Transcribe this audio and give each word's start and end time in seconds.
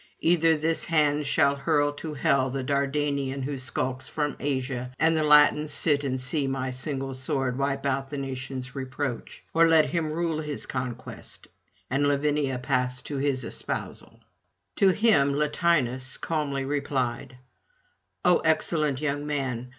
Either 0.21 0.57
this 0.57 0.85
hand 0.85 1.27
shall 1.27 1.55
hurl 1.55 1.93
to 1.93 2.15
hell 2.15 2.49
the 2.49 2.63
Dardanian 2.63 3.43
who 3.43 3.55
skulks 3.59 4.09
from 4.09 4.35
Asia, 4.39 4.89
and 4.97 5.15
the 5.15 5.21
Latins 5.21 5.71
sit 5.71 6.03
and 6.03 6.19
see 6.19 6.47
my 6.47 6.71
single 6.71 7.13
sword 7.13 7.55
wipe 7.55 7.85
out 7.85 8.09
the 8.09 8.17
nation's 8.17 8.73
reproach; 8.73 9.43
or 9.53 9.67
let 9.67 9.85
him 9.91 10.11
rule 10.11 10.39
his 10.39 10.65
conquest, 10.65 11.47
and 11.87 12.07
Lavinia 12.07 12.57
pass 12.57 12.99
to 13.03 13.17
his 13.17 13.43
espousal.' 13.43 14.21
To 14.77 14.89
him 14.89 15.33
Latinus 15.35 16.17
calmly 16.17 16.65
replied: 16.65 17.37
'O 18.25 18.39
excellent 18.39 19.01
young 19.01 19.27
man! 19.27 19.69